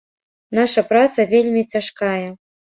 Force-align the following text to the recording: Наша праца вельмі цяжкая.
Наша 0.59 0.85
праца 0.89 1.27
вельмі 1.35 1.61
цяжкая. 1.77 2.21